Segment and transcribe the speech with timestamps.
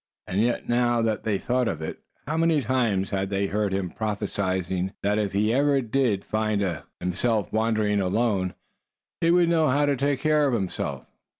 [0.25, 3.91] And yet, now that they thought of it, how many times had they heard him
[3.91, 8.53] prophesying that if ever he did find himself wandering about alone,
[9.19, 11.07] he would know how to take care of himself?